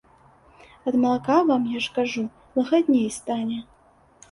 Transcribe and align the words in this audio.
Ад 0.91 0.95
малака 1.03 1.37
вам, 1.49 1.67
я 1.77 1.83
ж 1.85 1.93
кажу, 1.99 2.23
лагадней 2.57 3.09
стане. 3.21 3.63